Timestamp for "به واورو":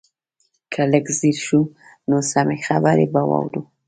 3.13-3.61